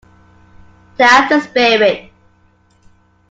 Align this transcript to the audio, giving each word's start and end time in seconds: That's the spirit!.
That's 0.97 1.29
the 1.31 1.41
spirit!. 1.47 2.09